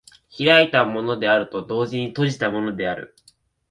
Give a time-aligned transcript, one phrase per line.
[0.35, 3.15] 開いたものであると同時に閉じたものである。